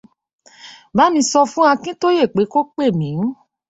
Bá 0.95 1.05
mi 1.13 1.21
sọ 1.31 1.39
fún 1.51 1.67
Akíntóyè 1.73 2.23
pé 2.33 2.41
kó 2.51 2.59
pè 2.75 2.85
mí 2.99 3.09